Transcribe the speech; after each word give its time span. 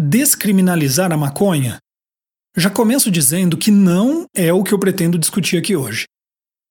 descriminalizar 0.00 1.12
a 1.12 1.16
maconha? 1.16 1.78
Já 2.56 2.70
começo 2.70 3.10
dizendo 3.10 3.58
que 3.58 3.70
não 3.70 4.24
é 4.34 4.50
o 4.50 4.64
que 4.64 4.72
eu 4.72 4.78
pretendo 4.78 5.18
discutir 5.18 5.58
aqui 5.58 5.76
hoje. 5.76 6.06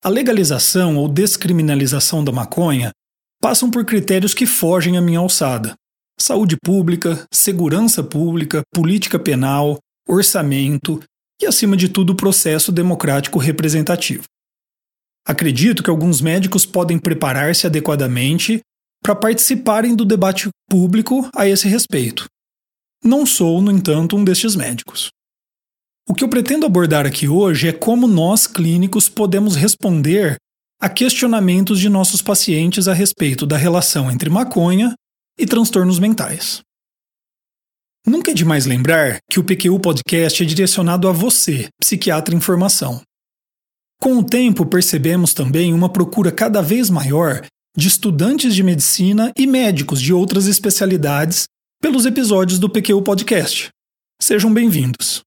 A 0.04 0.10
legalização 0.10 0.98
ou 0.98 1.08
descriminalização 1.08 2.24
da 2.24 2.32
maconha 2.32 2.92
passam 3.40 3.70
por 3.70 3.86
critérios 3.86 4.34
que 4.34 4.48
fogem 4.48 4.98
à 4.98 5.02
minha 5.02 5.20
alçada: 5.20 5.76
saúde 6.20 6.58
pública, 6.58 7.24
segurança 7.32 8.04
pública, 8.04 8.64
política 8.74 9.20
penal, 9.20 9.78
orçamento 10.08 11.00
e, 11.40 11.46
acima 11.46 11.78
de 11.78 11.88
tudo, 11.88 12.16
processo 12.16 12.72
democrático 12.72 13.38
representativo. 13.38 14.24
Acredito 15.24 15.84
que 15.84 15.90
alguns 15.92 16.20
médicos 16.20 16.66
podem 16.66 16.98
preparar-se 16.98 17.68
adequadamente 17.68 18.60
para 19.04 19.16
participarem 19.16 19.96
do 19.96 20.04
debate 20.04 20.50
público 20.68 21.30
a 21.36 21.48
esse 21.48 21.68
respeito. 21.68 22.26
Não 23.04 23.26
sou, 23.26 23.62
no 23.62 23.72
entanto, 23.72 24.16
um 24.18 24.24
destes 24.24 24.56
médicos. 24.56 25.10
O 26.08 26.14
que 26.14 26.24
eu 26.24 26.30
pretendo 26.30 26.66
abordar 26.66 27.06
aqui 27.06 27.28
hoje 27.28 27.68
é 27.68 27.74
como 27.74 28.08
nós, 28.08 28.48
clínicos, 28.48 29.08
podemos 29.08 29.56
responder 29.56 30.38
a 30.82 30.90
questionamentos 30.90 31.80
de 31.80 31.88
nossos 31.88 32.22
pacientes 32.22 32.88
a 32.88 32.94
respeito 32.94 33.46
da 33.46 33.58
relação 33.58 34.10
entre 34.10 34.30
maconha 34.30 34.94
e 35.38 35.46
transtornos 35.46 36.00
mentais. 36.00 36.62
Nunca 38.06 38.32
é 38.32 38.34
demais 38.34 38.66
lembrar 38.66 39.20
que 39.30 39.40
o 39.40 39.44
PQU 39.44 39.80
Podcast 39.80 40.42
é 40.42 40.46
direcionado 40.46 41.08
a 41.08 41.12
você, 41.12 41.68
psiquiatra 41.80 42.34
em 42.34 42.40
formação. 42.42 43.02
Com 44.02 44.18
o 44.18 44.24
tempo, 44.24 44.66
percebemos 44.66 45.34
também 45.34 45.74
uma 45.74 45.90
procura 45.90 46.32
cada 46.32 46.62
vez 46.62 46.90
maior 46.90 47.46
de 47.78 47.88
estudantes 47.88 48.56
de 48.56 48.64
medicina 48.64 49.32
e 49.38 49.46
médicos 49.46 50.02
de 50.02 50.14
outras 50.14 50.48
especialidades 50.48 51.46
pelos 51.82 52.06
episódios 52.06 52.60
do 52.60 52.70
PQ 52.70 53.02
Podcast. 53.04 53.70
Sejam 54.22 54.54
bem-vindos. 54.54 55.22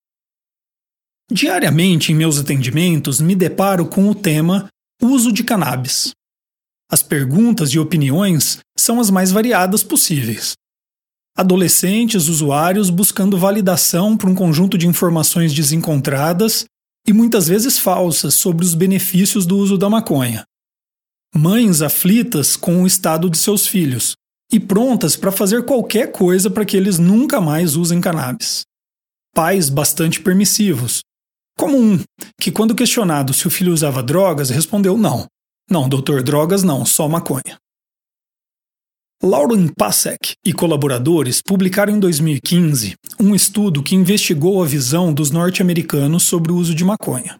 Diariamente 1.31 2.13
em 2.13 2.15
meus 2.15 2.39
atendimentos 2.39 3.21
me 3.21 3.35
deparo 3.35 3.87
com 3.87 4.11
o 4.11 4.15
tema 4.15 4.69
uso 5.01 5.33
de 5.33 5.43
cannabis. 5.43 6.13
As 6.91 7.03
perguntas 7.03 7.71
e 7.71 7.79
opiniões 7.79 8.59
são 8.77 9.01
as 9.01 9.09
mais 9.09 9.33
variadas 9.33 9.83
possíveis. 9.83 10.53
Adolescentes, 11.35 12.29
usuários 12.29 12.91
buscando 12.91 13.39
validação 13.39 14.15
para 14.15 14.29
um 14.29 14.35
conjunto 14.35 14.77
de 14.77 14.87
informações 14.87 15.55
desencontradas 15.55 16.67
e 17.09 17.15
muitas 17.15 17.49
vezes 17.49 17.79
falsas 17.79 18.35
sobre 18.35 18.63
os 18.63 18.75
benefícios 18.75 19.47
do 19.47 19.57
uso 19.57 19.79
da 19.79 19.89
maconha. 19.89 20.45
Mães 21.35 21.81
aflitas 21.81 22.57
com 22.57 22.83
o 22.83 22.87
estado 22.87 23.31
de 23.31 23.39
seus 23.39 23.67
filhos, 23.67 24.15
e 24.53 24.61
prontas 24.61 25.17
para 25.17 25.33
fazer 25.33 25.65
qualquer 25.65 26.13
coisa 26.13 26.51
para 26.51 26.65
que 26.65 26.77
eles 26.77 26.99
nunca 26.99 27.41
mais 27.41 27.75
usem 27.75 28.01
cannabis. 28.01 28.63
Pais 29.35 29.71
bastante 29.71 30.21
permissivos, 30.21 31.01
como 31.57 31.79
um 31.79 31.99
que, 32.41 32.51
quando 32.51 32.75
questionado 32.75 33.33
se 33.33 33.47
o 33.47 33.51
filho 33.51 33.73
usava 33.73 34.03
drogas, 34.03 34.51
respondeu 34.51 34.97
não. 34.97 35.27
Não, 35.71 35.89
doutor, 35.89 36.23
drogas 36.23 36.63
não, 36.63 36.85
só 36.85 37.09
maconha. 37.09 37.57
Lauren 39.23 39.69
Pasek 39.69 40.35
e 40.45 40.53
colaboradores 40.53 41.41
publicaram 41.41 41.95
em 41.95 42.01
2015 42.01 42.95
um 43.21 43.35
estudo 43.35 43.83
que 43.83 43.95
investigou 43.95 44.63
a 44.63 44.67
visão 44.67 45.15
dos 45.15 45.31
norte-americanos 45.31 46.25
sobre 46.25 46.51
o 46.51 46.57
uso 46.57 46.75
de 46.75 46.85
maconha. 46.85 47.39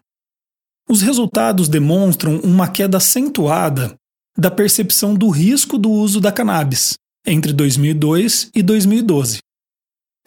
Os 0.89 1.01
resultados 1.01 1.67
demonstram 1.67 2.39
uma 2.39 2.69
queda 2.69 2.97
acentuada 2.97 3.95
da 4.37 4.49
percepção 4.49 5.13
do 5.13 5.29
risco 5.29 5.77
do 5.77 5.91
uso 5.91 6.21
da 6.21 6.31
cannabis, 6.31 6.95
entre 7.25 7.53
2002 7.53 8.49
e 8.53 8.61
2012, 8.61 9.39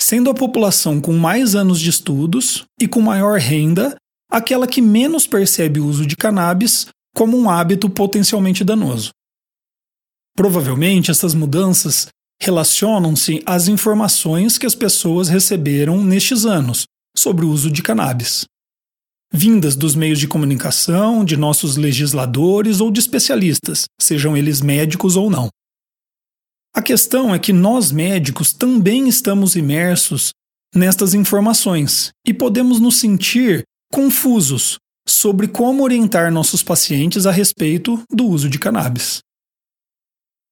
sendo 0.00 0.30
a 0.30 0.34
população 0.34 1.00
com 1.00 1.12
mais 1.12 1.54
anos 1.54 1.80
de 1.80 1.90
estudos 1.90 2.64
e 2.80 2.88
com 2.88 3.00
maior 3.00 3.38
renda 3.38 3.96
aquela 4.30 4.66
que 4.66 4.80
menos 4.80 5.26
percebe 5.26 5.80
o 5.80 5.86
uso 5.86 6.06
de 6.06 6.16
cannabis 6.16 6.86
como 7.14 7.38
um 7.38 7.48
hábito 7.48 7.88
potencialmente 7.88 8.64
danoso. 8.64 9.10
Provavelmente 10.36 11.10
essas 11.10 11.32
mudanças 11.32 12.08
relacionam-se 12.40 13.42
às 13.46 13.68
informações 13.68 14.58
que 14.58 14.66
as 14.66 14.74
pessoas 14.74 15.28
receberam 15.28 16.04
nestes 16.04 16.44
anos 16.44 16.84
sobre 17.16 17.46
o 17.46 17.50
uso 17.50 17.70
de 17.70 17.82
cannabis, 17.82 18.44
vindas 19.32 19.74
dos 19.74 19.94
meios 19.94 20.18
de 20.18 20.28
comunicação, 20.28 21.24
de 21.24 21.36
nossos 21.36 21.76
legisladores 21.76 22.80
ou 22.80 22.90
de 22.90 23.00
especialistas, 23.00 23.84
sejam 24.00 24.36
eles 24.36 24.60
médicos 24.60 25.16
ou 25.16 25.30
não. 25.30 25.48
A 26.76 26.82
questão 26.82 27.34
é 27.34 27.38
que 27.38 27.54
nós 27.54 27.90
médicos 27.90 28.52
também 28.52 29.08
estamos 29.08 29.56
imersos 29.56 30.34
nestas 30.74 31.14
informações 31.14 32.10
e 32.22 32.34
podemos 32.34 32.78
nos 32.78 33.00
sentir 33.00 33.62
confusos 33.90 34.76
sobre 35.08 35.48
como 35.48 35.82
orientar 35.82 36.30
nossos 36.30 36.62
pacientes 36.62 37.24
a 37.24 37.30
respeito 37.30 38.04
do 38.10 38.26
uso 38.26 38.50
de 38.50 38.58
cannabis. 38.58 39.20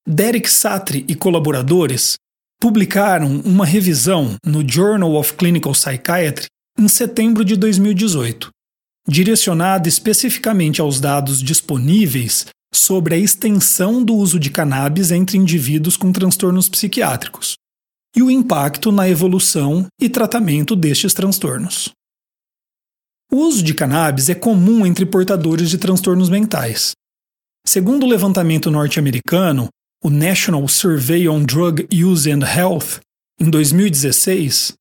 Derek 0.08 0.50
Satri 0.50 1.04
e 1.06 1.14
colaboradores 1.14 2.14
publicaram 2.58 3.42
uma 3.44 3.66
revisão 3.66 4.36
no 4.46 4.66
Journal 4.66 5.16
of 5.16 5.34
Clinical 5.34 5.72
Psychiatry 5.72 6.46
em 6.78 6.88
setembro 6.88 7.44
de 7.44 7.54
2018, 7.54 8.48
direcionada 9.06 9.90
especificamente 9.90 10.80
aos 10.80 11.00
dados 11.00 11.42
disponíveis 11.42 12.46
sobre 12.76 13.14
a 13.14 13.18
extensão 13.18 14.02
do 14.02 14.14
uso 14.14 14.38
de 14.38 14.50
cannabis 14.50 15.10
entre 15.10 15.38
indivíduos 15.38 15.96
com 15.96 16.12
transtornos 16.12 16.68
psiquiátricos 16.68 17.54
e 18.16 18.22
o 18.22 18.30
impacto 18.30 18.92
na 18.92 19.08
evolução 19.08 19.86
e 20.00 20.08
tratamento 20.08 20.76
destes 20.76 21.12
transtornos. 21.12 21.90
O 23.30 23.36
uso 23.36 23.62
de 23.62 23.74
cannabis 23.74 24.28
é 24.28 24.34
comum 24.34 24.86
entre 24.86 25.04
portadores 25.04 25.70
de 25.70 25.78
transtornos 25.78 26.28
mentais. 26.28 26.92
Segundo 27.66 28.04
o 28.04 28.08
levantamento 28.08 28.70
norte-americano, 28.70 29.68
o 30.02 30.10
National 30.10 30.68
Survey 30.68 31.28
on 31.28 31.42
Drug 31.42 31.88
Use 31.92 32.30
and 32.30 32.44
Health, 32.44 33.00
em 33.40 33.50
2016, 33.50 34.74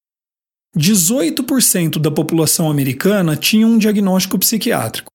18% 0.77 1.99
da 1.99 2.11
população 2.11 2.69
americana 2.69 3.35
tinha 3.35 3.65
um 3.65 3.77
diagnóstico 3.77 4.37
psiquiátrico, 4.37 5.09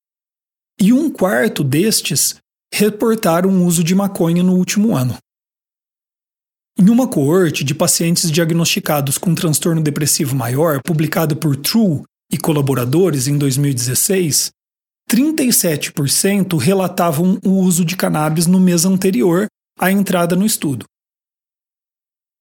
e 0.81 0.93
um 0.93 1.11
quarto 1.11 1.63
destes 1.63 2.37
reportaram 2.73 3.51
o 3.51 3.65
uso 3.65 3.83
de 3.83 3.95
maconha 3.95 4.43
no 4.43 4.55
último 4.55 4.97
ano. 4.97 5.17
Em 6.79 6.89
uma 6.91 7.09
coorte 7.09 7.65
de 7.65 7.75
pacientes 7.75 8.31
diagnosticados 8.31 9.19
com 9.19 9.35
transtorno 9.35 9.83
depressivo 9.83 10.37
maior, 10.37 10.81
publicado 10.83 11.37
por 11.37 11.57
True 11.57 12.03
e 12.31 12.39
colaboradores 12.39 13.27
em 13.27 13.37
2016, 13.37 14.51
37% 15.11 16.57
relatavam 16.57 17.39
o 17.45 17.51
uso 17.51 17.85
de 17.85 17.97
cannabis 17.97 18.47
no 18.47 18.61
mês 18.61 18.85
anterior 18.85 19.47
à 19.79 19.91
entrada 19.91 20.37
no 20.37 20.47
estudo. 20.47 20.85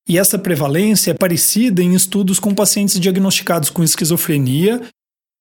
E 0.07 0.18
essa 0.18 0.38
prevalência 0.38 1.12
é 1.12 1.13
parecida 1.13 1.81
em 1.81 1.94
estudos 1.94 2.39
com 2.39 2.53
pacientes 2.53 3.00
diagnosticados 3.00 3.69
com 3.69 3.83
esquizofrenia 3.83 4.88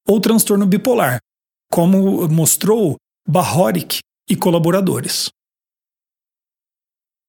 ou 0.06 0.20
transtorno 0.20 0.66
bipolar, 0.66 1.18
como 1.70 2.26
mostrou 2.28 2.96
Bahoric 3.28 3.98
e 4.28 4.34
colaboradores. 4.34 5.30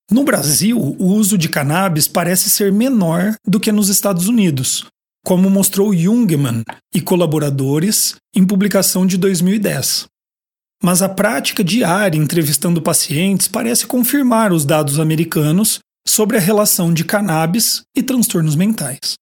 No 0.10 0.24
Brasil, 0.24 0.78
o 0.80 1.06
uso 1.06 1.38
de 1.38 1.50
cannabis 1.50 2.08
parece 2.08 2.50
ser 2.50 2.72
menor 2.72 3.36
do 3.46 3.60
que 3.60 3.72
nos 3.72 3.90
Estados 3.90 4.28
Unidos, 4.28 4.86
como 5.26 5.50
mostrou 5.50 5.94
Jungmann 5.94 6.64
e 6.94 7.02
colaboradores 7.02 8.16
em 8.34 8.46
publicação 8.48 9.06
de 9.06 9.18
2010. 9.18 10.08
Mas 10.82 11.02
a 11.02 11.10
prática 11.10 11.64
diária 11.64 12.18
entrevistando 12.18 12.82
pacientes 12.82 13.48
parece 13.50 13.86
confirmar 13.86 14.54
os 14.54 14.64
dados 14.64 15.00
americanos 15.00 15.80
sobre 16.08 16.38
a 16.38 16.40
relação 16.40 16.94
de 16.94 17.04
cannabis 17.04 17.82
e 17.94 18.02
transtornos 18.02 18.56
mentais. 18.56 19.16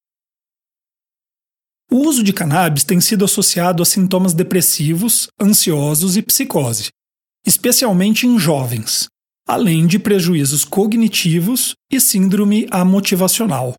O 1.90 1.96
uso 1.96 2.22
de 2.22 2.32
cannabis 2.32 2.84
tem 2.84 3.00
sido 3.00 3.24
associado 3.24 3.82
a 3.82 3.86
sintomas 3.86 4.32
depressivos, 4.32 5.28
ansiosos 5.40 6.16
e 6.16 6.22
psicose, 6.22 6.90
especialmente 7.46 8.26
em 8.26 8.38
jovens, 8.38 9.06
além 9.46 9.86
de 9.86 9.98
prejuízos 9.98 10.64
cognitivos 10.64 11.74
e 11.90 12.00
síndrome 12.00 12.66
amotivacional. 12.70 13.74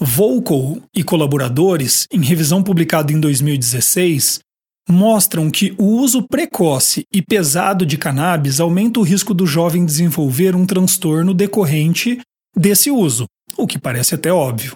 Volkow 0.00 0.82
e 0.92 1.04
colaboradores, 1.04 2.06
em 2.12 2.20
revisão 2.20 2.60
publicada 2.60 3.12
em 3.12 3.20
2016, 3.20 4.40
mostram 4.88 5.48
que 5.48 5.74
o 5.78 5.84
uso 5.84 6.26
precoce 6.26 7.04
e 7.12 7.22
pesado 7.22 7.86
de 7.86 7.96
cannabis 7.96 8.58
aumenta 8.58 8.98
o 8.98 9.04
risco 9.04 9.32
do 9.32 9.46
jovem 9.46 9.84
desenvolver 9.84 10.56
um 10.56 10.66
transtorno 10.66 11.32
decorrente 11.32 12.20
desse 12.56 12.90
uso, 12.90 13.26
o 13.56 13.66
que 13.66 13.78
parece 13.78 14.16
até 14.16 14.32
óbvio. 14.32 14.74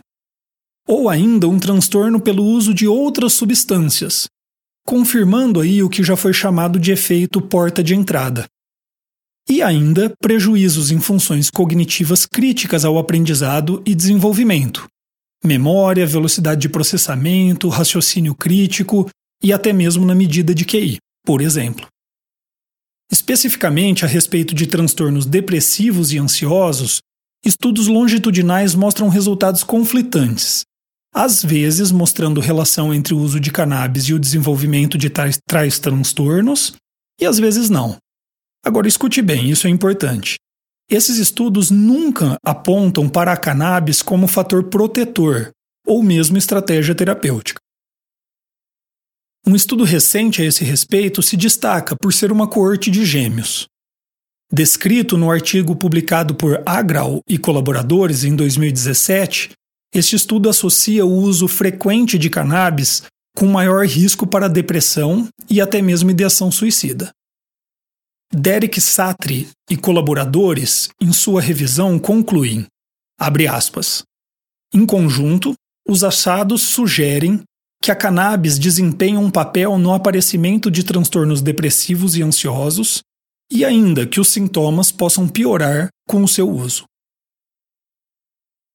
Ou 0.86 1.08
ainda 1.08 1.48
um 1.48 1.58
transtorno 1.58 2.20
pelo 2.20 2.44
uso 2.44 2.72
de 2.72 2.86
outras 2.86 3.32
substâncias, 3.32 4.28
confirmando 4.86 5.60
aí 5.60 5.82
o 5.82 5.88
que 5.90 6.04
já 6.04 6.16
foi 6.16 6.32
chamado 6.32 6.78
de 6.78 6.92
efeito 6.92 7.42
porta 7.42 7.82
de 7.82 7.94
entrada. 7.94 8.46
E 9.48 9.60
ainda 9.60 10.14
prejuízos 10.20 10.90
em 10.92 11.00
funções 11.00 11.50
cognitivas 11.50 12.24
críticas 12.24 12.84
ao 12.84 12.96
aprendizado 12.96 13.82
e 13.84 13.94
desenvolvimento. 13.94 14.86
Memória, 15.44 16.06
velocidade 16.06 16.60
de 16.60 16.68
processamento, 16.68 17.68
raciocínio 17.68 18.34
crítico 18.34 19.08
e 19.42 19.52
até 19.52 19.72
mesmo 19.72 20.06
na 20.06 20.14
medida 20.14 20.54
de 20.54 20.64
QI, 20.64 20.98
por 21.24 21.40
exemplo. 21.40 21.86
Especificamente 23.10 24.04
a 24.04 24.08
respeito 24.08 24.54
de 24.54 24.66
transtornos 24.66 25.26
depressivos 25.26 26.12
e 26.12 26.18
ansiosos, 26.18 27.00
estudos 27.44 27.86
longitudinais 27.86 28.74
mostram 28.74 29.08
resultados 29.08 29.62
conflitantes, 29.62 30.64
às 31.16 31.42
vezes 31.42 31.90
mostrando 31.90 32.42
relação 32.42 32.92
entre 32.92 33.14
o 33.14 33.18
uso 33.18 33.40
de 33.40 33.50
cannabis 33.50 34.04
e 34.04 34.12
o 34.12 34.18
desenvolvimento 34.18 34.98
de 34.98 35.08
tais, 35.08 35.38
tais 35.48 35.78
transtornos, 35.78 36.74
e 37.18 37.24
às 37.24 37.38
vezes 37.38 37.70
não. 37.70 37.96
Agora 38.62 38.86
escute 38.86 39.22
bem, 39.22 39.48
isso 39.48 39.66
é 39.66 39.70
importante. 39.70 40.36
Esses 40.90 41.16
estudos 41.16 41.70
nunca 41.70 42.36
apontam 42.44 43.08
para 43.08 43.32
a 43.32 43.36
cannabis 43.36 44.02
como 44.02 44.28
fator 44.28 44.64
protetor 44.64 45.52
ou 45.86 46.02
mesmo 46.02 46.36
estratégia 46.36 46.94
terapêutica. 46.94 47.60
Um 49.46 49.56
estudo 49.56 49.84
recente 49.84 50.42
a 50.42 50.44
esse 50.44 50.64
respeito 50.64 51.22
se 51.22 51.34
destaca 51.34 51.96
por 51.96 52.12
ser 52.12 52.30
uma 52.30 52.46
coorte 52.46 52.90
de 52.90 53.06
gêmeos. 53.06 53.66
Descrito 54.52 55.16
no 55.16 55.30
artigo 55.30 55.74
publicado 55.74 56.34
por 56.34 56.62
Agral 56.66 57.22
e 57.26 57.38
colaboradores 57.38 58.22
em 58.22 58.36
2017, 58.36 59.52
este 59.98 60.16
estudo 60.16 60.48
associa 60.48 61.04
o 61.04 61.12
uso 61.12 61.48
frequente 61.48 62.18
de 62.18 62.28
cannabis 62.30 63.02
com 63.36 63.46
maior 63.46 63.86
risco 63.86 64.26
para 64.26 64.48
depressão 64.48 65.28
e 65.48 65.60
até 65.60 65.82
mesmo 65.82 66.10
ideação 66.10 66.50
suicida. 66.50 67.10
Derek 68.32 68.80
Satri 68.80 69.48
e 69.70 69.76
colaboradores, 69.76 70.88
em 71.00 71.12
sua 71.12 71.40
revisão, 71.40 71.98
concluem, 71.98 72.66
aspas, 73.18 74.02
em 74.74 74.84
conjunto, 74.84 75.54
os 75.88 76.02
achados 76.02 76.62
sugerem 76.62 77.42
que 77.82 77.90
a 77.90 77.96
cannabis 77.96 78.58
desempenha 78.58 79.20
um 79.20 79.30
papel 79.30 79.78
no 79.78 79.92
aparecimento 79.92 80.70
de 80.70 80.82
transtornos 80.82 81.40
depressivos 81.40 82.16
e 82.16 82.22
ansiosos, 82.22 83.00
e 83.50 83.64
ainda 83.64 84.06
que 84.06 84.18
os 84.18 84.28
sintomas 84.28 84.90
possam 84.90 85.28
piorar 85.28 85.88
com 86.08 86.24
o 86.24 86.28
seu 86.28 86.50
uso. 86.50 86.84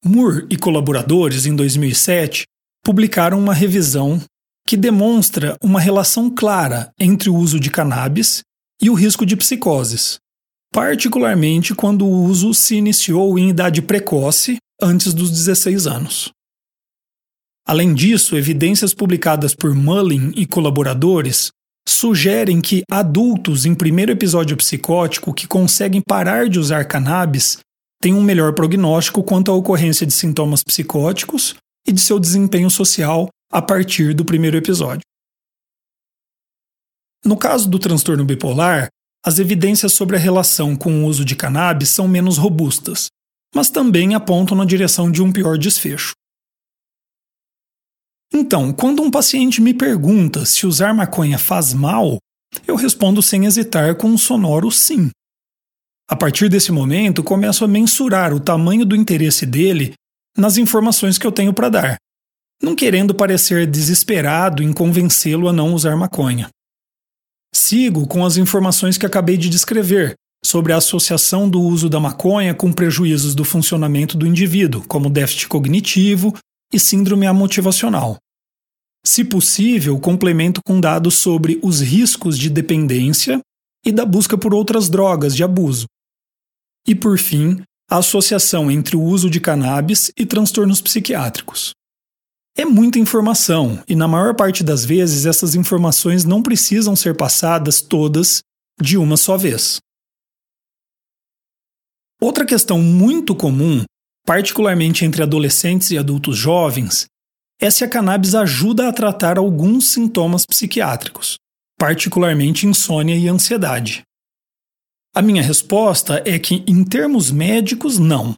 Moore 0.04 0.48
e 0.50 0.58
colaboradores, 0.58 1.46
em 1.46 1.56
2007, 1.56 2.46
publicaram 2.84 3.38
uma 3.38 3.54
revisão 3.54 4.20
que 4.68 4.76
demonstra 4.76 5.56
uma 5.62 5.80
relação 5.80 6.30
clara 6.30 6.92
entre 7.00 7.30
o 7.30 7.36
uso 7.36 7.60
de 7.60 7.70
cannabis 7.70 8.42
e 8.82 8.90
o 8.90 8.96
risco 8.96 9.26
de 9.26 9.36
psicoses, 9.36 10.18
particularmente 10.74 11.76
quando 11.76 12.06
o 12.06 12.24
uso 12.24 12.52
se 12.54 12.76
iniciou 12.76 13.38
em 13.38 13.50
idade 13.50 13.82
precoce, 13.82 14.58
antes 14.82 15.14
dos 15.14 15.30
16 15.30 15.86
anos. 15.86 16.32
Além 17.68 17.94
disso, 17.94 18.36
evidências 18.36 18.96
publicadas 18.96 19.54
por 19.54 19.76
Mullin 19.76 20.32
e 20.36 20.48
colaboradores 20.48 21.52
sugerem 21.88 22.60
que 22.60 22.82
adultos 22.90 23.68
em 23.68 23.76
primeiro 23.76 24.12
episódio 24.12 24.58
psicótico 24.58 25.32
que 25.32 25.48
conseguem 25.48 26.02
parar 26.02 26.50
de 26.50 26.58
usar 26.58 26.86
cannabis 26.86 27.60
têm 28.02 28.14
um 28.14 28.22
melhor 28.24 28.54
prognóstico 28.54 29.24
quanto 29.24 29.52
à 29.52 29.56
ocorrência 29.56 30.06
de 30.06 30.12
sintomas 30.12 30.64
psicóticos 30.64 31.56
e 31.88 31.92
de 31.92 32.02
seu 32.02 32.20
desempenho 32.20 32.70
social 32.70 33.30
a 33.52 33.62
partir 33.62 34.14
do 34.14 34.26
primeiro 34.26 34.58
episódio. 34.58 35.04
No 37.24 37.38
caso 37.38 37.70
do 37.70 37.78
transtorno 37.78 38.26
bipolar, 38.26 38.90
as 39.24 39.38
evidências 39.38 39.94
sobre 39.94 40.16
a 40.16 40.20
relação 40.20 40.76
com 40.76 41.04
o 41.04 41.06
uso 41.06 41.24
de 41.24 41.36
cannabis 41.36 41.90
são 41.90 42.08
menos 42.08 42.38
robustas, 42.38 43.10
mas 43.54 43.70
também 43.70 44.16
apontam 44.16 44.58
na 44.58 44.66
direção 44.66 45.12
de 45.12 45.22
um 45.22 45.32
pior 45.32 45.58
desfecho. 45.58 46.14
Então, 48.34 48.74
quando 48.74 49.04
um 49.04 49.12
paciente 49.12 49.62
me 49.62 49.74
pergunta 49.74 50.46
se 50.46 50.66
usar 50.66 50.94
maconha 50.94 51.38
faz 51.38 51.74
mal, 51.74 52.18
eu 52.66 52.76
respondo 52.76 53.22
sem 53.22 53.46
hesitar 53.46 53.96
com 53.96 54.08
um 54.08 54.18
sonoro 54.18 54.72
sim. 54.72 55.12
A 56.12 56.16
partir 56.18 56.50
desse 56.50 56.74
momento, 56.74 57.24
começo 57.24 57.64
a 57.64 57.68
mensurar 57.70 58.34
o 58.34 58.40
tamanho 58.42 58.86
do 58.86 58.98
interesse 58.98 59.46
dele 59.46 59.94
nas 60.38 60.58
informações 60.58 61.18
que 61.18 61.26
eu 61.26 61.32
tenho 61.32 61.54
para 61.54 61.70
dar, 61.70 61.96
não 62.62 62.76
querendo 62.76 63.16
parecer 63.16 63.66
desesperado 63.66 64.62
em 64.62 64.74
convencê-lo 64.74 65.48
a 65.48 65.54
não 65.54 65.74
usar 65.74 65.96
maconha. 65.96 66.50
Sigo 67.56 68.06
com 68.06 68.26
as 68.26 68.36
informações 68.36 68.98
que 68.98 69.06
acabei 69.06 69.38
de 69.38 69.48
descrever 69.48 70.16
sobre 70.44 70.74
a 70.74 70.78
associação 70.78 71.50
do 71.50 71.62
uso 71.62 71.88
da 71.88 71.98
maconha 71.98 72.54
com 72.54 72.74
prejuízos 72.74 73.34
do 73.34 73.46
funcionamento 73.46 74.18
do 74.18 74.28
indivíduo, 74.28 74.84
como 74.90 75.10
déficit 75.10 75.48
cognitivo 75.48 76.38
e 76.74 76.78
síndrome 76.78 77.26
amotivacional. 77.26 78.18
Se 79.06 79.24
possível, 79.24 79.98
complemento 79.98 80.60
com 80.66 80.78
dados 80.78 81.14
sobre 81.16 81.58
os 81.64 81.80
riscos 81.80 82.38
de 82.38 82.50
dependência 82.50 83.40
e 83.86 83.94
da 83.94 84.06
busca 84.06 84.38
por 84.38 84.54
outras 84.54 84.90
drogas 84.90 85.34
de 85.34 85.42
abuso. 85.42 85.86
E, 86.88 86.96
por 86.96 87.18
fim, 87.18 87.62
a 87.90 87.98
associação 87.98 88.72
entre 88.72 88.96
o 88.96 89.02
uso 89.02 89.30
de 89.30 89.40
cannabis 89.40 90.12
e 90.18 90.26
transtornos 90.26 90.82
psiquiátricos. 90.82 91.74
É 92.58 92.66
muita 92.66 93.00
informação 93.00 93.82
e, 93.88 93.96
na 93.96 94.08
maior 94.08 94.36
parte 94.36 94.64
das 94.64 94.84
vezes, 94.84 95.26
essas 95.26 95.56
informações 95.56 96.26
não 96.26 96.42
precisam 96.42 96.96
ser 96.96 97.16
passadas 97.16 97.82
todas 97.82 98.42
de 98.82 98.98
uma 98.98 99.16
só 99.16 99.38
vez. 99.38 99.80
Outra 102.20 102.46
questão 102.46 102.80
muito 102.80 103.36
comum 103.36 103.84
particularmente 104.26 105.04
entre 105.06 105.24
adolescentes 105.24 105.92
e 105.92 105.98
adultos 105.98 106.38
jovens, 106.38 107.06
é 107.60 107.70
se 107.70 107.84
a 107.84 107.88
cannabis 107.88 108.34
ajuda 108.34 108.88
a 108.88 108.94
tratar 108.94 109.38
alguns 109.38 109.90
sintomas 109.90 110.46
psiquiátricos, 110.46 111.36
particularmente 111.78 112.66
insônia 112.66 113.16
e 113.16 113.28
ansiedade. 113.28 114.04
A 115.14 115.22
minha 115.22 115.44
resposta 115.44 116.24
é 116.26 116.40
que, 116.40 116.64
em 116.66 116.86
termos 116.86 117.32
médicos, 117.32 118.00
não. 118.00 118.34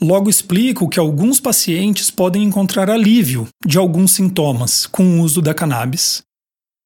Logo 0.00 0.30
explico 0.30 0.88
que 0.88 0.98
alguns 0.98 1.38
pacientes 1.38 2.10
podem 2.10 2.42
encontrar 2.42 2.88
alívio 2.88 3.46
de 3.64 3.76
alguns 3.76 4.12
sintomas 4.12 4.86
com 4.86 5.04
o 5.04 5.22
uso 5.22 5.42
da 5.42 5.52
cannabis, 5.52 6.22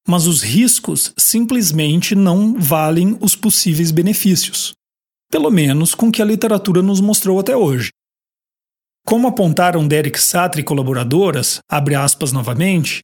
mas 0.08 0.26
os 0.26 0.42
riscos 0.42 1.14
simplesmente 1.16 2.16
não 2.16 2.58
valem 2.58 3.16
os 3.20 3.36
possíveis 3.36 3.92
benefícios, 3.92 4.72
pelo 5.30 5.50
menos 5.50 5.94
com 5.94 6.08
o 6.08 6.12
que 6.12 6.20
a 6.20 6.24
literatura 6.24 6.82
nos 6.82 7.00
mostrou 7.00 7.38
até 7.38 7.56
hoje. 7.56 7.90
Como 9.06 9.28
apontaram 9.28 9.86
Derek 9.86 10.20
Satra 10.20 10.60
e 10.60 10.64
colaboradoras, 10.64 11.60
abre 11.70 11.94
aspas 11.94 12.32
novamente, 12.32 13.02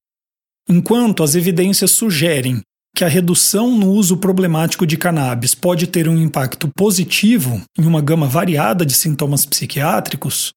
enquanto 0.68 1.22
as 1.22 1.36
evidências 1.36 1.92
sugerem 1.92 2.60
que 2.94 3.04
a 3.04 3.08
redução 3.08 3.76
no 3.76 3.90
uso 3.90 4.16
problemático 4.16 4.86
de 4.86 4.96
cannabis 4.96 5.54
pode 5.54 5.86
ter 5.86 6.08
um 6.08 6.16
impacto 6.16 6.68
positivo 6.76 7.62
em 7.78 7.86
uma 7.86 8.00
gama 8.00 8.26
variada 8.26 8.84
de 8.84 8.92
sintomas 8.92 9.46
psiquiátricos, 9.46 10.52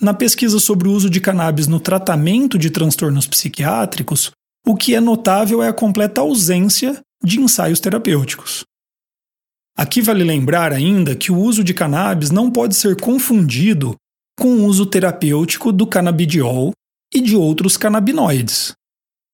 na 0.00 0.14
pesquisa 0.14 0.58
sobre 0.58 0.88
o 0.88 0.92
uso 0.92 1.10
de 1.10 1.20
cannabis 1.20 1.66
no 1.66 1.78
tratamento 1.78 2.58
de 2.58 2.70
transtornos 2.70 3.26
psiquiátricos, 3.26 4.30
o 4.66 4.74
que 4.74 4.94
é 4.94 5.00
notável 5.00 5.62
é 5.62 5.68
a 5.68 5.74
completa 5.74 6.22
ausência 6.22 6.98
de 7.22 7.38
ensaios 7.38 7.80
terapêuticos. 7.80 8.64
Aqui 9.76 10.00
vale 10.00 10.24
lembrar 10.24 10.72
ainda 10.72 11.14
que 11.14 11.30
o 11.30 11.38
uso 11.38 11.62
de 11.62 11.74
cannabis 11.74 12.30
não 12.30 12.50
pode 12.50 12.76
ser 12.76 12.98
confundido 12.98 13.94
com 14.38 14.48
o 14.48 14.64
uso 14.64 14.86
terapêutico 14.86 15.70
do 15.70 15.86
canabidiol 15.86 16.72
e 17.14 17.20
de 17.20 17.36
outros 17.36 17.76
canabinoides. 17.76 18.72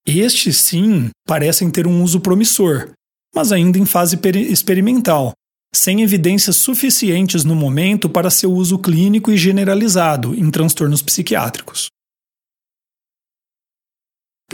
Estes, 0.07 0.61
sim, 0.61 1.11
parecem 1.27 1.69
ter 1.69 1.87
um 1.87 2.03
uso 2.03 2.21
promissor, 2.21 2.93
mas 3.35 3.51
ainda 3.51 3.77
em 3.77 3.85
fase 3.85 4.17
experimental, 4.49 5.33
sem 5.75 6.03
evidências 6.03 6.57
suficientes 6.57 7.45
no 7.45 7.57
momento 7.57 8.09
para 8.09 8.31
seu 8.31 8.53
uso 8.53 8.79
clínico 8.79 9.33
e 9.33 9.37
generalizado 9.37 10.35
em 10.35 10.49
transtornos 10.51 11.03
psiquiátricos. 11.03 11.89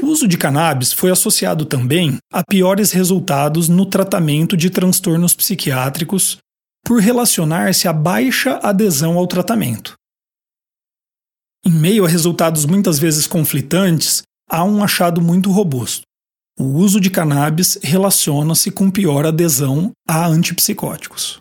O 0.01 0.07
uso 0.07 0.27
de 0.27 0.39
cannabis 0.39 0.93
foi 0.93 1.11
associado 1.11 1.67
também 1.67 2.17
a 2.33 2.43
piores 2.43 2.91
resultados 2.93 3.69
no 3.69 3.85
tratamento 3.85 4.57
de 4.57 4.71
transtornos 4.71 5.35
psiquiátricos 5.35 6.39
por 6.85 6.99
relacionar-se 7.01 7.87
a 7.87 7.93
baixa 7.93 8.59
adesão 8.63 9.19
ao 9.19 9.27
tratamento. 9.27 9.95
Em 11.65 11.71
meio 11.71 12.05
a 12.05 12.09
resultados 12.09 12.65
muitas 12.65 12.99
vezes 12.99 13.27
conflitantes, 13.27 14.23
há 14.53 14.63
um 14.63 14.85
achado 14.85 15.23
muito 15.23 15.51
robusto. 15.51 16.03
O 16.59 16.65
uso 16.65 17.01
de 17.01 17.09
cannabis 17.09 17.79
relaciona-se 17.83 18.71
com 18.71 18.91
pior 18.91 19.25
adesão 19.25 19.91
a 20.07 20.27
antipsicóticos. 20.27 21.41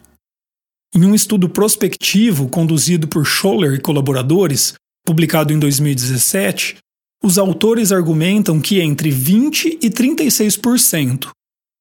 Em 0.96 1.04
um 1.04 1.14
estudo 1.14 1.50
prospectivo 1.50 2.48
conduzido 2.48 3.10
por 3.10 3.26
Scholler 3.26 3.74
e 3.74 3.82
colaboradores, 3.82 4.74
publicado 5.06 5.52
em 5.52 5.60
2017, 5.60 6.78
os 7.22 7.38
autores 7.38 7.92
argumentam 7.92 8.62
que 8.62 8.80
entre 8.80 9.12
20 9.12 9.80
e 9.82 9.90
36% 9.90 11.30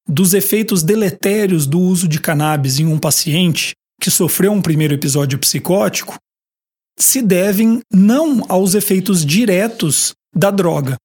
dos 0.08 0.34
efeitos 0.34 0.82
deletérios 0.82 1.66
do 1.66 1.78
uso 1.78 2.08
de 2.08 2.20
cannabis 2.20 2.80
em 2.80 2.86
um 2.86 2.98
paciente 2.98 3.72
que 4.00 4.10
sofreu 4.10 4.50
um 4.50 4.60
primeiro 4.60 4.94
episódio 4.94 5.38
psicótico 5.38 6.16
se 6.98 7.22
devem 7.22 7.80
não 7.92 8.44
aos 8.48 8.74
efeitos 8.74 9.24
diretos 9.24 10.12
da 10.34 10.50
droga, 10.50 10.96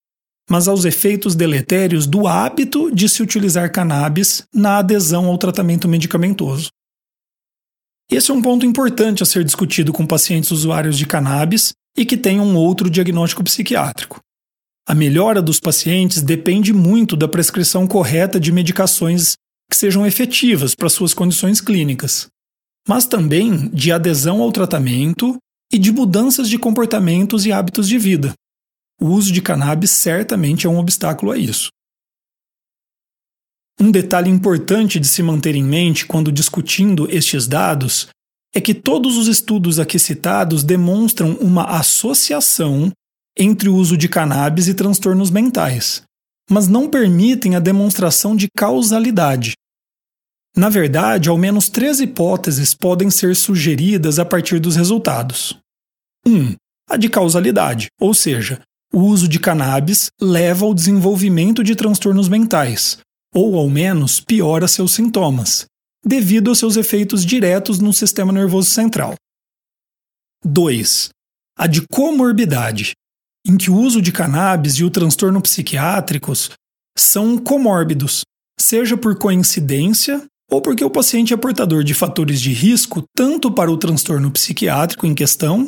mas 0.50 0.68
aos 0.68 0.86
efeitos 0.86 1.36
deletérios 1.36 2.06
do 2.06 2.28
hábito 2.28 2.94
de 2.94 3.10
se 3.10 3.24
utilizar 3.24 3.72
cannabis 3.72 4.44
na 4.54 4.78
adesão 4.78 5.25
ao 5.25 5.38
tratamento 5.38 5.88
medicamentoso. 5.88 6.70
Esse 8.10 8.30
é 8.30 8.34
um 8.34 8.42
ponto 8.42 8.66
importante 8.66 9.24
a 9.24 9.25
ser 9.25 9.44
discutido 9.44 9.92
com 9.92 10.06
pacientes 10.06 10.52
usuários 10.52 10.98
de 10.98 11.08
cannabis 11.08 11.74
e 11.98 12.06
que 12.06 12.18
tenham 12.18 12.46
um 12.46 12.56
outro 12.56 12.90
diagnóstico 12.90 13.44
psiquiátrico. 13.44 14.20
A 14.88 14.94
melhora 14.94 15.42
dos 15.42 15.60
pacientes 15.60 16.22
depende 16.22 16.72
muito 16.72 17.16
da 17.16 17.28
prescrição 17.28 17.88
correta 17.88 18.40
de 18.40 18.52
medicações 18.52 19.36
que 19.70 19.75
sejam 19.75 20.06
efetivas 20.06 20.75
para 20.75 20.90
suas 20.90 21.12
condições 21.12 21.60
clínicas, 21.60 22.28
mas 22.88 23.08
também 23.08 23.68
de 23.70 23.92
adesão 23.92 24.42
ao 24.42 24.52
tratamento 24.52 25.38
e 25.74 25.80
de 25.80 25.92
mudanças 25.92 26.48
de 26.48 26.60
comportamentos 26.60 27.48
e 27.48 27.52
hábitos 27.52 27.88
de 27.88 27.98
vida. 27.98 28.34
O 29.00 29.08
uso 29.08 29.32
de 29.32 29.42
cannabis 29.42 29.92
certamente 29.92 30.66
é 30.66 30.70
um 30.70 30.78
obstáculo 30.78 31.32
a 31.32 31.38
isso. 31.38 31.70
Um 33.80 33.92
detalhe 33.92 34.30
importante 34.30 35.00
de 35.00 35.08
se 35.08 35.22
manter 35.22 35.54
em 35.54 35.64
mente 35.64 36.06
quando 36.06 36.32
discutindo 36.32 37.10
estes 37.12 37.46
dados 37.46 38.08
é 38.54 38.62
que 38.62 38.74
todos 38.74 39.18
os 39.18 39.28
estudos 39.28 39.80
aqui 39.80 40.00
citados 40.00 40.64
demonstram 40.64 41.34
uma 41.36 41.66
associação 41.78 42.90
entre 43.38 43.68
o 43.68 43.75
uso 43.75 43.98
de 43.98 44.08
cannabis 44.08 44.70
e 44.70 44.74
transtornos 44.74 45.30
mentais, 45.30 46.04
mas 46.50 46.70
não 46.70 46.90
permitem 46.90 47.58
a 47.58 47.60
demonstração 47.60 48.34
de 48.34 48.48
causalidade. 48.56 49.54
Na 50.56 50.70
verdade, 50.70 51.28
ao 51.28 51.38
menos 51.38 51.68
três 51.68 52.00
hipóteses 52.00 52.74
podem 52.74 53.12
ser 53.12 53.36
sugeridas 53.36 54.20
a 54.20 54.24
partir 54.24 54.58
dos 54.58 54.78
resultados. 54.78 55.54
1. 56.25 56.34
Um, 56.34 56.56
a 56.90 56.96
de 56.96 57.10
causalidade, 57.10 57.88
ou 58.00 58.14
seja, 58.14 58.62
o 58.96 59.02
uso 59.02 59.28
de 59.28 59.42
cannabis 59.42 60.08
leva 60.22 60.66
ao 60.66 60.74
desenvolvimento 60.74 61.62
de 61.62 61.75
transtornos 61.75 62.30
mentais, 62.30 62.98
ou 63.34 63.58
ao 63.58 63.68
menos 63.68 64.22
piora 64.22 64.70
seus 64.70 64.94
sintomas, 64.94 65.66
devido 66.06 66.48
aos 66.48 66.60
seus 66.60 66.78
efeitos 66.78 67.25
diretos 67.25 67.80
no 67.80 67.92
sistema 67.92 68.32
nervoso 68.32 68.70
central. 68.72 69.16
2. 70.46 71.10
A 71.58 71.68
de 71.68 71.86
comorbidade, 71.86 72.94
em 73.46 73.58
que 73.58 73.70
o 73.70 73.75
uso 73.75 74.02
de 74.02 74.14
cannabis 74.14 74.75
e 74.75 74.86
o 74.86 74.90
transtorno 74.90 75.42
psiquiátricos 75.42 76.52
são 76.98 77.38
comórbidos, 77.38 78.22
seja 78.58 78.96
por 78.96 79.20
coincidência 79.20 80.24
ou 80.50 80.62
porque 80.62 80.86
o 80.86 80.90
paciente 80.90 81.34
é 81.34 81.38
portador 81.38 81.84
de 81.84 81.94
fatores 81.94 82.40
de 82.40 82.54
risco 82.54 83.04
tanto 83.14 83.52
para 83.52 83.70
o 83.70 83.78
transtorno 83.78 84.32
psiquiátrico 84.32 85.06
em 85.06 85.14
questão, 85.14 85.68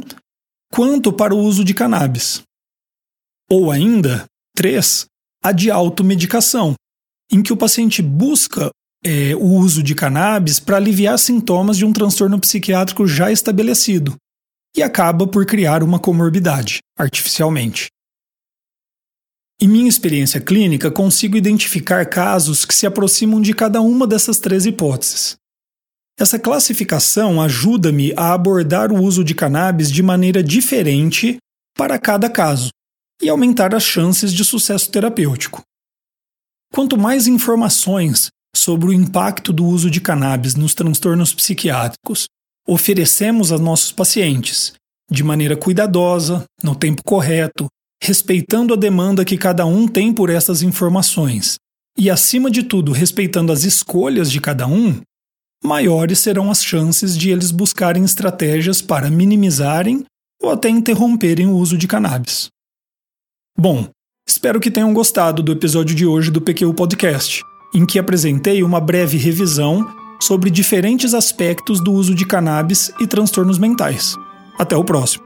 quanto 0.71 1.11
para 1.11 1.35
o 1.35 1.39
uso 1.39 1.65
de 1.65 1.73
cannabis. 1.73 2.46
Ou 3.49 3.71
ainda, 3.71 4.25
3. 4.55 5.05
A 5.41 5.51
de 5.53 5.71
automedicação, 5.71 6.73
em 7.31 7.41
que 7.41 7.53
o 7.53 7.57
paciente 7.57 8.01
busca 8.01 8.69
é, 9.05 9.33
o 9.35 9.45
uso 9.45 9.81
de 9.81 9.95
cannabis 9.95 10.59
para 10.59 10.75
aliviar 10.75 11.17
sintomas 11.17 11.77
de 11.77 11.85
um 11.85 11.93
transtorno 11.93 12.37
psiquiátrico 12.39 13.07
já 13.07 13.31
estabelecido, 13.31 14.15
e 14.75 14.83
acaba 14.83 15.25
por 15.25 15.45
criar 15.45 15.81
uma 15.81 15.97
comorbidade, 15.97 16.79
artificialmente. 16.97 17.87
Em 19.61 19.67
minha 19.67 19.89
experiência 19.89 20.41
clínica, 20.41 20.91
consigo 20.91 21.37
identificar 21.37 22.05
casos 22.05 22.65
que 22.65 22.75
se 22.75 22.85
aproximam 22.85 23.41
de 23.41 23.53
cada 23.53 23.81
uma 23.81 24.05
dessas 24.05 24.39
três 24.39 24.65
hipóteses. 24.65 25.35
Essa 26.19 26.37
classificação 26.37 27.41
ajuda-me 27.41 28.11
a 28.17 28.33
abordar 28.33 28.91
o 28.91 29.01
uso 29.01 29.23
de 29.23 29.33
cannabis 29.33 29.91
de 29.91 30.03
maneira 30.03 30.43
diferente 30.43 31.37
para 31.75 31.97
cada 31.97 32.29
caso 32.29 32.69
e 33.21 33.29
aumentar 33.29 33.73
as 33.73 33.83
chances 33.83 34.33
de 34.33 34.43
sucesso 34.43 34.91
terapêutico. 34.91 35.61
Quanto 36.73 36.97
mais 36.97 37.27
informações 37.27 38.29
sobre 38.55 38.89
o 38.89 38.93
impacto 38.93 39.53
do 39.53 39.65
uso 39.65 39.89
de 39.89 40.01
cannabis 40.01 40.55
nos 40.55 40.73
transtornos 40.73 41.33
psiquiátricos 41.33 42.27
oferecemos 42.67 43.51
a 43.51 43.57
nossos 43.57 43.91
pacientes, 43.91 44.73
de 45.09 45.23
maneira 45.23 45.55
cuidadosa, 45.55 46.43
no 46.61 46.75
tempo 46.75 47.01
correto, 47.03 47.67
respeitando 48.01 48.73
a 48.73 48.77
demanda 48.77 49.23
que 49.23 49.37
cada 49.37 49.65
um 49.65 49.87
tem 49.87 50.13
por 50.13 50.29
essas 50.29 50.61
informações 50.61 51.57
e, 51.97 52.09
acima 52.09 52.51
de 52.51 52.63
tudo, 52.63 52.91
respeitando 52.91 53.51
as 53.51 53.63
escolhas 53.63 54.31
de 54.31 54.39
cada 54.39 54.67
um, 54.67 55.01
maiores 55.63 56.19
serão 56.19 56.51
as 56.51 56.63
chances 56.63 57.17
de 57.17 57.31
eles 57.31 57.49
buscarem 57.49 58.03
estratégias 58.03 58.81
para 58.81 59.09
minimizarem 59.09 60.05
ou 60.41 60.51
até 60.51 60.69
interromperem 60.69 61.47
o 61.47 61.55
uso 61.55 61.77
de 61.77 61.87
cannabis. 61.87 62.49
Bom, 63.59 63.87
espero 64.27 64.59
que 64.59 64.69
tenham 64.69 64.93
gostado 64.93 65.41
do 65.41 65.51
episódio 65.51 65.95
de 65.95 66.05
hoje 66.05 66.29
do 66.29 66.39
PQ 66.39 66.73
Podcast, 66.73 67.41
em 67.73 67.87
que 67.87 67.97
apresentei 67.97 68.61
uma 68.61 68.79
breve 68.79 69.17
revisão 69.17 69.91
sobre 70.21 70.51
diferentes 70.51 71.15
aspectos 71.15 71.83
do 71.83 71.91
uso 71.91 72.13
de 72.13 72.23
cannabis 72.23 72.91
e 72.99 73.07
transtornos 73.07 73.57
mentais. 73.57 74.15
Até 74.59 74.77
o 74.77 74.83
próximo. 74.83 75.25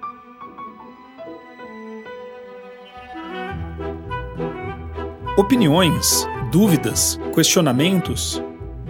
Opiniões, 5.35 6.25
dúvidas, 6.53 7.19
questionamentos? 7.35 8.41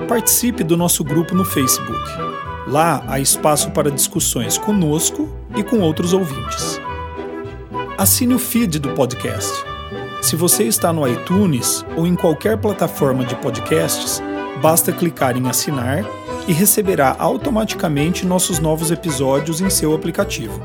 Participe 0.07 0.63
do 0.63 0.77
nosso 0.77 1.03
grupo 1.03 1.33
no 1.33 1.45
Facebook. 1.45 1.99
Lá 2.67 3.03
há 3.07 3.19
espaço 3.19 3.71
para 3.71 3.89
discussões 3.89 4.59
conosco 4.59 5.27
e 5.57 5.63
com 5.63 5.79
outros 5.79 6.13
ouvintes. 6.13 6.79
Assine 7.97 8.33
o 8.33 8.39
feed 8.39 8.79
do 8.79 8.89
podcast. 8.89 9.51
Se 10.21 10.35
você 10.35 10.63
está 10.63 10.93
no 10.93 11.07
iTunes 11.07 11.85
ou 11.95 12.05
em 12.07 12.15
qualquer 12.15 12.57
plataforma 12.57 13.23
de 13.25 13.35
podcasts, 13.35 14.21
basta 14.61 14.91
clicar 14.91 15.37
em 15.37 15.47
assinar 15.47 16.03
e 16.47 16.53
receberá 16.53 17.15
automaticamente 17.19 18.25
nossos 18.25 18.57
novos 18.59 18.89
episódios 18.91 19.61
em 19.61 19.69
seu 19.69 19.93
aplicativo. 19.93 20.59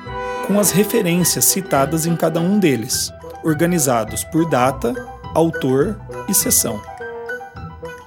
com 0.45 0.59
as 0.59 0.69
referências 0.71 1.45
citadas 1.45 2.05
em 2.05 2.15
cada 2.15 2.39
um 2.39 2.59
deles, 2.59 3.11
organizados 3.43 4.23
por 4.25 4.47
data, 4.47 5.16
autor 5.37 5.95
e 6.27 6.33
sessão. 6.33 6.81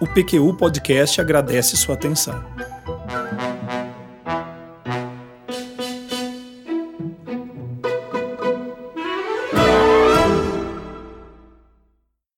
O 0.01 0.07
PQU 0.09 0.53
Podcast 0.55 1.21
agradece 1.21 1.77
sua 1.77 1.95
atenção. 1.95 2.45